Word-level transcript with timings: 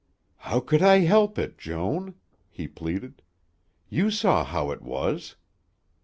"How 0.37 0.59
could 0.61 0.81
I 0.81 1.01
help 1.01 1.37
it, 1.37 1.59
Joan?" 1.59 2.15
he 2.49 2.67
pleaded. 2.67 3.21
"You 3.87 4.09
saw 4.09 4.43
how 4.43 4.71
it 4.71 4.81
was?" 4.81 5.35